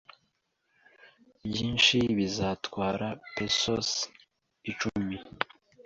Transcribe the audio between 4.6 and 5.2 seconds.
icumi.